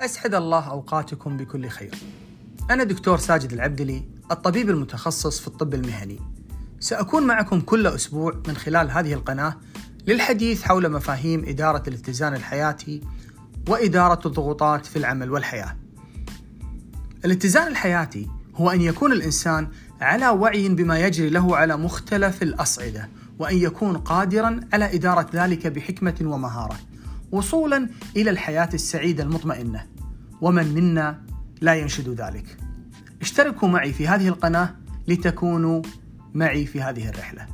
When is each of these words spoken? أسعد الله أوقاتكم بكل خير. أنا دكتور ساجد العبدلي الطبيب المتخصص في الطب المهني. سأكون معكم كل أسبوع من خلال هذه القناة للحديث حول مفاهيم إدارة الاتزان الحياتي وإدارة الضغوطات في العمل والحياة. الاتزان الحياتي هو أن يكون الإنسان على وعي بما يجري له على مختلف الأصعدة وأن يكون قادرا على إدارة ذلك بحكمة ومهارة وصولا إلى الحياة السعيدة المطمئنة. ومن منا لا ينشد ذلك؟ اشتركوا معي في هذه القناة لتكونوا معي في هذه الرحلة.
أسعد 0.00 0.34
الله 0.34 0.70
أوقاتكم 0.70 1.36
بكل 1.36 1.68
خير. 1.68 1.94
أنا 2.70 2.84
دكتور 2.84 3.18
ساجد 3.18 3.52
العبدلي 3.52 4.02
الطبيب 4.30 4.70
المتخصص 4.70 5.40
في 5.40 5.46
الطب 5.48 5.74
المهني. 5.74 6.20
سأكون 6.80 7.26
معكم 7.26 7.60
كل 7.60 7.86
أسبوع 7.86 8.42
من 8.48 8.56
خلال 8.56 8.90
هذه 8.90 9.12
القناة 9.14 9.56
للحديث 10.06 10.62
حول 10.62 10.92
مفاهيم 10.92 11.44
إدارة 11.48 11.82
الاتزان 11.88 12.34
الحياتي 12.34 13.00
وإدارة 13.68 14.28
الضغوطات 14.28 14.86
في 14.86 14.96
العمل 14.96 15.30
والحياة. 15.30 15.76
الاتزان 17.24 17.68
الحياتي 17.68 18.28
هو 18.54 18.70
أن 18.70 18.80
يكون 18.80 19.12
الإنسان 19.12 19.68
على 20.00 20.28
وعي 20.28 20.68
بما 20.68 20.98
يجري 20.98 21.30
له 21.30 21.56
على 21.56 21.76
مختلف 21.76 22.42
الأصعدة 22.42 23.08
وأن 23.38 23.56
يكون 23.56 23.96
قادرا 23.96 24.60
على 24.72 24.94
إدارة 24.94 25.26
ذلك 25.34 25.66
بحكمة 25.66 26.16
ومهارة 26.22 26.76
وصولا 27.36 27.88
إلى 28.16 28.30
الحياة 28.30 28.68
السعيدة 28.74 29.22
المطمئنة. 29.24 29.86
ومن 30.40 30.74
منا 30.74 31.22
لا 31.60 31.74
ينشد 31.74 32.08
ذلك؟ 32.08 32.56
اشتركوا 33.20 33.68
معي 33.68 33.92
في 33.92 34.08
هذه 34.08 34.28
القناة 34.28 34.74
لتكونوا 35.08 35.82
معي 36.34 36.66
في 36.66 36.82
هذه 36.82 37.08
الرحلة. 37.08 37.46